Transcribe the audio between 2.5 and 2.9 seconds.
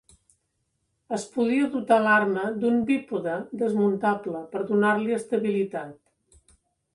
d'un